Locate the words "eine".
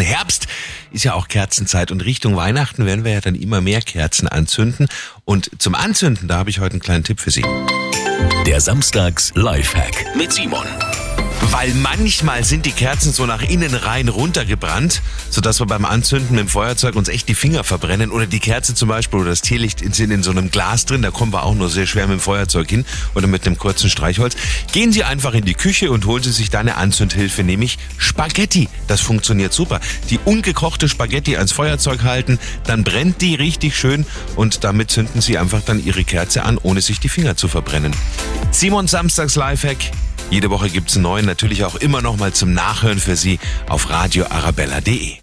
26.60-26.76